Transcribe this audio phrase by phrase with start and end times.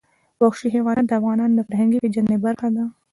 [0.41, 2.83] وحشي حیوانات د افغانانو د فرهنګي پیژندنې برخه ده.